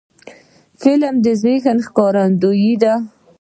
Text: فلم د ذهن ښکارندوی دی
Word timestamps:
فلم 0.81 1.15
د 1.25 1.27
ذهن 1.43 1.77
ښکارندوی 1.87 2.71
دی 2.81 2.93